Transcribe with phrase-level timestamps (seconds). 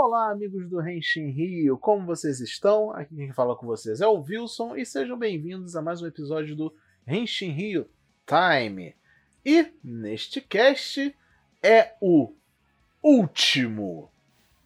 [0.00, 2.92] Olá, amigos do Renshin Rio, como vocês estão?
[2.92, 6.54] Aqui quem fala com vocês é o Wilson e sejam bem-vindos a mais um episódio
[6.54, 6.72] do
[7.04, 7.84] Renshin Rio
[8.24, 8.94] Time.
[9.44, 11.12] E neste cast
[11.60, 12.32] é o
[13.02, 14.08] último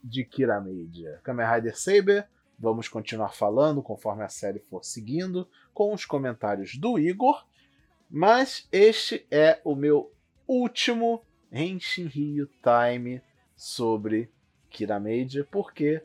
[0.05, 1.19] de Kira Media.
[1.23, 2.29] Kamen Rider Saber,
[2.59, 7.43] vamos continuar falando conforme a série for seguindo, com os comentários do Igor,
[8.11, 10.13] mas este é o meu
[10.47, 13.23] último Henshin Rio Time
[13.57, 14.31] sobre
[14.73, 16.03] Kira Media, porque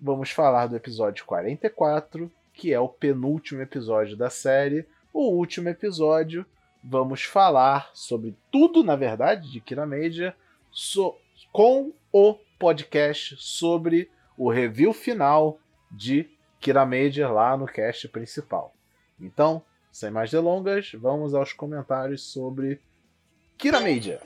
[0.00, 6.44] vamos falar do episódio 44, que é o penúltimo episódio da série, o último episódio.
[6.82, 10.36] Vamos falar sobre tudo, na verdade, de Kira Media,
[10.70, 11.16] so,
[11.50, 15.58] com o podcast sobre o review final
[15.90, 16.28] de
[16.60, 18.74] Kira Major lá no cast principal.
[19.18, 22.80] Então, sem mais delongas, vamos aos comentários sobre
[23.56, 24.20] Kira Major.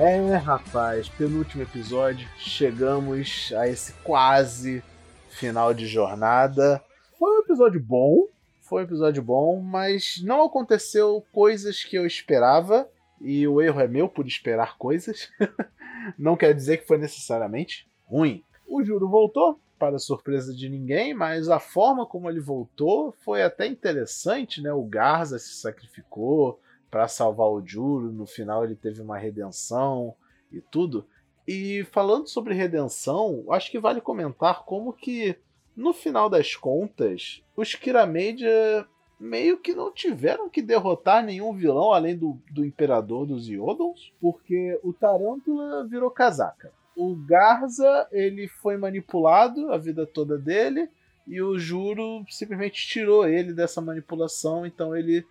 [0.00, 4.80] É, rapaz, penúltimo episódio, chegamos a esse quase
[5.28, 6.80] final de jornada.
[7.18, 8.28] Foi um episódio bom,
[8.60, 12.88] foi um episódio bom, mas não aconteceu coisas que eu esperava.
[13.20, 15.32] E o erro é meu por esperar coisas.
[16.16, 18.44] não quer dizer que foi necessariamente ruim.
[18.68, 23.66] O Juro voltou, para surpresa de ninguém, mas a forma como ele voltou foi até
[23.66, 24.72] interessante, né?
[24.72, 26.60] O Garza se sacrificou
[26.90, 30.14] para salvar o Juro, no final ele teve uma redenção
[30.52, 31.06] e tudo.
[31.46, 35.36] E falando sobre redenção, acho que vale comentar como que
[35.78, 38.86] no final das contas, os Kiramedia
[39.18, 44.78] meio que não tiveram que derrotar nenhum vilão além do, do Imperador dos Iodons, porque
[44.82, 46.72] o Tarântula virou casaca.
[46.96, 50.88] O Garza, ele foi manipulado a vida toda dele,
[51.26, 55.24] e o Juro simplesmente tirou ele dessa manipulação, então ele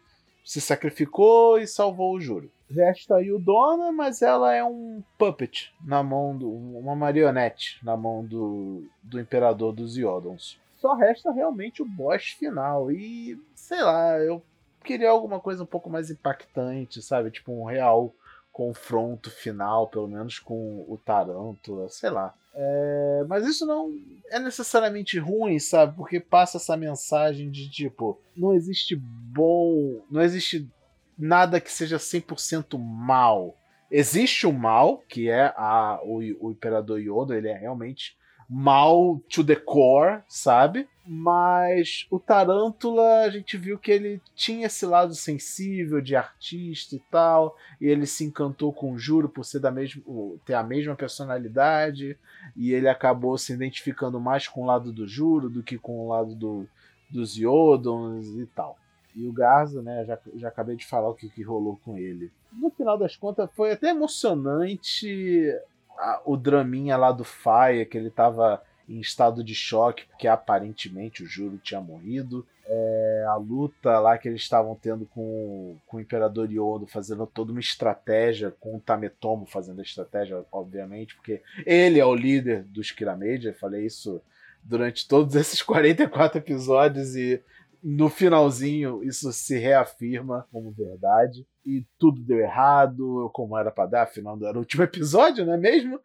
[0.48, 2.50] se sacrificou e salvou o Juro.
[2.72, 6.50] Resta aí o Dona, mas ela é um puppet na mão do.
[6.50, 10.58] uma marionete na mão do, do Imperador dos Iodons.
[10.78, 12.90] Só resta realmente o boss final.
[12.90, 14.42] E sei lá, eu
[14.86, 17.30] queria alguma coisa um pouco mais impactante, sabe?
[17.30, 18.14] Tipo um real
[18.58, 22.34] confronto final, pelo menos com o Tarântula, sei lá.
[22.56, 23.94] É, mas isso não
[24.32, 25.96] é necessariamente ruim, sabe?
[25.96, 30.68] Porque passa essa mensagem de tipo, não existe bom, não existe
[31.16, 33.56] nada que seja 100% mal.
[33.92, 38.18] Existe o mal, que é a, o, o Imperador Yoda, ele é realmente
[38.50, 40.88] mal to the core, sabe?
[41.06, 47.00] Mas o Tarântula, a gente viu que ele tinha esse lado sensível de artista e
[47.12, 50.02] tal, e ele se encantou com o Juro por ser da mesma,
[50.46, 52.18] ter a mesma personalidade,
[52.56, 56.10] e ele acabou se identificando mais com o lado do Juro do que com o
[56.10, 56.68] lado do,
[57.10, 58.78] dos Yodons e tal.
[59.16, 62.32] E o Garza, né, já, já acabei de falar o que, que rolou com ele.
[62.52, 65.54] No final das contas, foi até emocionante
[65.98, 71.22] a, o draminha lá do Faia, que ele tava em estado de choque, porque aparentemente
[71.22, 72.48] o Juro tinha morrido.
[72.66, 77.52] É, a luta lá que eles estavam tendo com, com o Imperador Yodo, fazendo toda
[77.52, 82.92] uma estratégia, com o Tametomo fazendo a estratégia, obviamente, porque ele é o líder dos
[82.92, 83.54] Kiramedia.
[83.54, 84.22] Falei isso
[84.64, 87.42] durante todos esses 44 episódios e
[87.90, 94.04] no finalzinho isso se reafirma como verdade e tudo deu errado, como era para dar,
[94.04, 95.98] afinal era o último episódio, não é mesmo?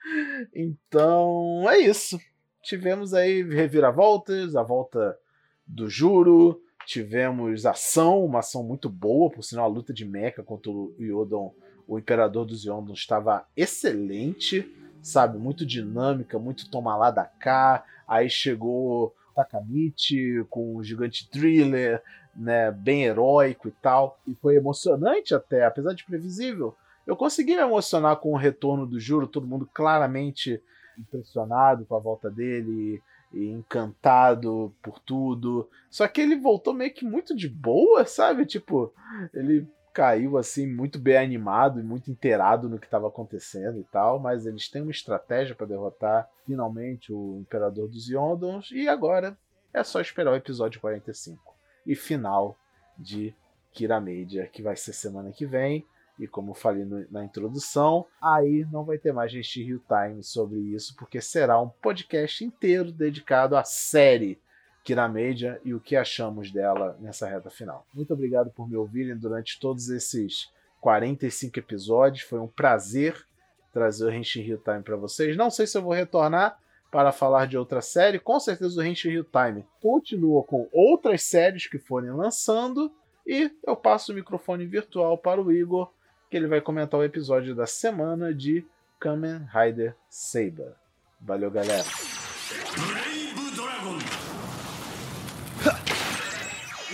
[0.54, 2.20] Então é isso.
[2.62, 5.18] Tivemos aí reviravoltas, a volta
[5.66, 10.70] do Juro, tivemos ação, uma ação muito boa, por sinal a luta de Mecha contra
[10.70, 11.52] o Yodon,
[11.88, 14.72] o Imperador dos Yodon estava excelente,
[15.02, 22.02] sabe, muito dinâmica, muito toma lá da cá, aí chegou Takamichi com o gigante thriller,
[22.34, 24.18] né, bem heróico e tal.
[24.26, 26.74] E foi emocionante até, apesar de previsível.
[27.06, 30.62] Eu consegui me emocionar com o retorno do Juro, todo mundo claramente
[30.98, 35.68] impressionado com a volta dele e encantado por tudo.
[35.90, 38.46] Só que ele voltou meio que muito de boa, sabe?
[38.46, 38.92] Tipo,
[39.34, 44.18] ele caiu assim muito bem animado e muito inteirado no que estava acontecendo e tal,
[44.18, 49.36] mas eles têm uma estratégia para derrotar finalmente o Imperador dos Yondons e agora
[49.72, 51.54] é só esperar o episódio 45
[51.86, 52.56] e final
[52.98, 53.34] de
[53.72, 55.84] Kira Media, que vai ser semana que vem.
[56.18, 60.22] E como eu falei no, na introdução, aí não vai ter mais gente Rio Time
[60.22, 64.38] sobre isso, porque será um podcast inteiro dedicado à série
[64.84, 67.86] Kira Media e o que achamos dela nessa reta final.
[67.94, 70.50] Muito obrigado por me ouvirem durante todos esses
[70.80, 72.24] 45 episódios.
[72.24, 73.24] Foi um prazer
[73.72, 75.36] trazer o Henshin Rio Time para vocês.
[75.36, 76.58] Não sei se eu vou retornar
[76.90, 78.18] para falar de outra série.
[78.18, 82.92] Com certeza o Henshin Rio Time continua com outras séries que forem lançando.
[83.26, 85.90] E eu passo o microfone virtual para o Igor,
[86.28, 88.66] que ele vai comentar o episódio da semana de
[88.98, 90.74] Kamen Rider Saber.
[91.20, 91.84] Valeu, galera!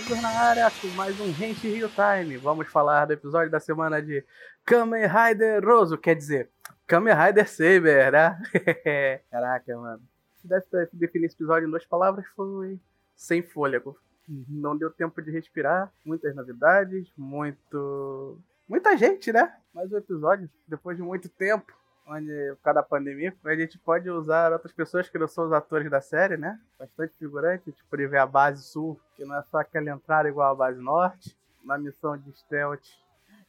[0.09, 2.35] Igor na área com mais um Rente Real Time.
[2.37, 4.25] Vamos falar do episódio da semana de
[4.65, 6.49] Kamen Rider Roso, quer dizer,
[6.87, 8.41] Kamen Rider Saber, né?
[9.29, 10.01] Caraca, mano.
[10.41, 12.79] Se desse definir esse episódio em duas palavras, foi
[13.15, 13.99] sem fôlego.
[14.27, 18.39] Não deu tempo de respirar, muitas novidades, muito.
[18.67, 19.55] Muita gente, né?
[19.71, 21.71] Mais um episódio, depois de muito tempo
[22.09, 25.53] onde, por causa da pandemia, a gente pode usar outras pessoas que não são os
[25.53, 26.59] atores da série, né?
[26.77, 30.55] Bastante figurante, tipo, ver a base sul, que não é só aquela entrada igual a
[30.55, 32.87] base norte, na missão de stealth,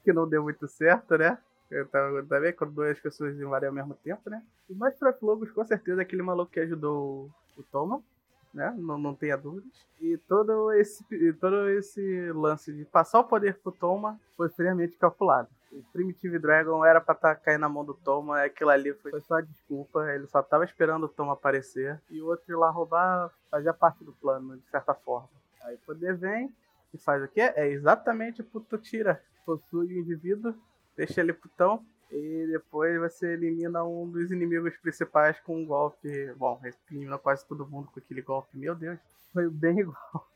[0.04, 1.38] que não deu muito certo, né?
[1.72, 4.42] Então, também quando duas pessoas invadem ao mesmo tempo, né?
[4.68, 8.02] E mais pra Lobos, com certeza, aquele maluco que ajudou o Toma,
[8.52, 8.74] né?
[8.78, 9.70] Não, não tenha dúvidas.
[10.00, 11.04] E todo esse,
[11.34, 16.84] todo esse lance de passar o poder pro Toma foi friamente calculado o Primitive Dragon
[16.84, 20.42] era pra tá caindo na mão do Toma, aquilo ali foi, só desculpa, ele só
[20.42, 24.56] tava esperando o Toma aparecer, e o outro ir lá roubar fazia parte do plano,
[24.56, 25.28] de certa forma.
[25.62, 26.52] Aí o poder vem
[26.92, 27.52] e faz o quê?
[27.54, 30.54] É exatamente o puto tira, possui o indivíduo,
[30.96, 36.32] deixa ele putão, e depois você elimina um dos inimigos principais com um golpe.
[36.34, 36.60] Bom,
[36.90, 38.56] elimina quase todo mundo com aquele golpe.
[38.56, 38.98] Meu Deus,
[39.32, 40.28] foi bem igual.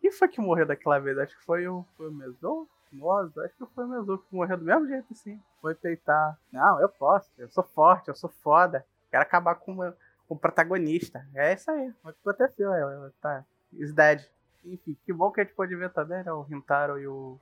[0.00, 1.18] Quem foi que morreu daquela vez?
[1.18, 2.68] Acho que foi o, foi o Mesou?
[2.92, 5.40] Nossa, acho que foi o Mezuki que morreu do mesmo jeito assim.
[5.60, 6.38] Foi peitar.
[6.50, 8.84] Não, eu posso, eu sou forte, eu sou foda.
[9.10, 9.92] Quero acabar com o,
[10.26, 11.24] com o protagonista.
[11.34, 11.92] É isso aí.
[12.02, 12.72] O que aconteceu?
[12.72, 13.44] É, tá.
[13.72, 14.26] Is dead.
[14.64, 16.32] Enfim, que bom que a gente pode ver também, né?
[16.32, 17.38] O Rintaro e o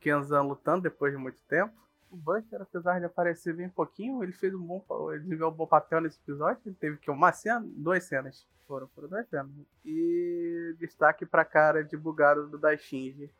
[0.00, 1.72] Kenzan lutando depois de muito tempo.
[2.12, 6.02] O Buster, apesar de aparecer bem pouquinho, ele fez um bom, ele um bom papel
[6.02, 6.60] nesse episódio.
[6.66, 8.46] Ele teve que uma cena, duas cenas.
[8.68, 9.50] Foram, foram duas cenas.
[9.82, 13.30] E destaque pra cara de bugado do Daishinji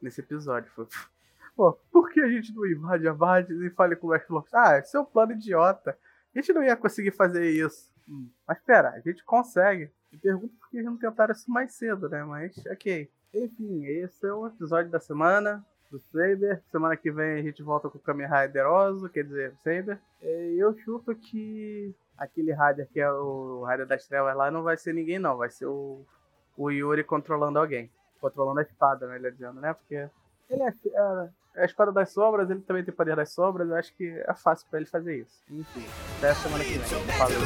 [0.00, 0.70] nesse episódio.
[0.70, 0.86] Foi,
[1.56, 4.78] Pô, por que a gente não invade a Vardes e fale com o Mestre Ah,
[4.78, 5.98] esse é um plano idiota.
[6.32, 7.92] A gente não ia conseguir fazer isso.
[8.08, 8.28] Hum.
[8.46, 9.90] Mas pera, a gente consegue.
[10.12, 12.22] Me pergunto por que eles não tentaram isso mais cedo, né?
[12.22, 13.10] Mas, ok.
[13.34, 16.61] Enfim, esse é o episódio da semana do Saber.
[16.71, 19.99] Semana que vem a gente volta com o Kamen Rider Ozo, quer dizer, Saber.
[20.21, 24.77] E eu chuto que aquele Rider que é o Rider das Trevas lá não vai
[24.77, 25.37] ser ninguém, não.
[25.37, 26.05] Vai ser o,
[26.57, 27.89] o Yuri controlando alguém
[28.19, 29.15] controlando a espada, né?
[29.15, 29.73] Ele dizendo, né?
[29.73, 30.07] Porque
[30.49, 33.75] ele é, é, é, a espada das sobras, ele também tem poder das sobras, eu
[33.75, 35.41] acho que é fácil pra ele fazer isso.
[35.49, 35.85] Enfim,
[36.17, 36.87] até semana que vem.
[37.17, 37.37] Falou.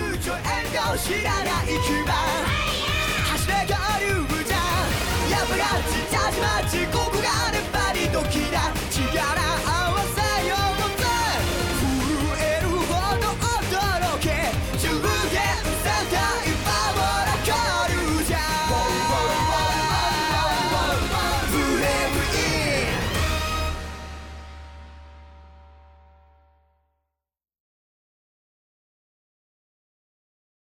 [6.91, 7.16] ここがやっぱりド
[8.24, 8.87] 時だ